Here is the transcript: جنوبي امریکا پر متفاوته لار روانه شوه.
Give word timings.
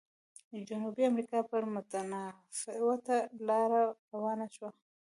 جنوبي 0.67 1.03
امریکا 1.11 1.39
پر 1.49 1.63
متفاوته 1.73 3.17
لار 3.47 3.71
روانه 4.13 4.47
شوه. 4.55 4.69